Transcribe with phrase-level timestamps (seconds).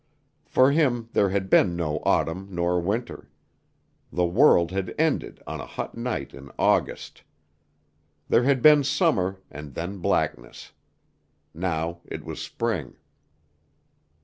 [0.47, 3.29] For him there had been no autumn nor winter.
[4.11, 7.21] The world had ended on a hot night in August.
[8.27, 10.71] There had been summer, and then blackness.
[11.53, 12.95] Now it was spring.